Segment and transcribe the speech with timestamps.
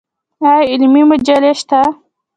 [0.47, 1.79] آیا علمي مجلې شته؟